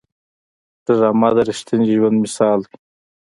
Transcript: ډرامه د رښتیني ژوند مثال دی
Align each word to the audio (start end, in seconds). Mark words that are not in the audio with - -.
ډرامه 0.85 1.29
د 1.35 1.37
رښتیني 1.49 1.85
ژوند 1.95 2.17
مثال 2.23 2.59
دی 2.67 2.75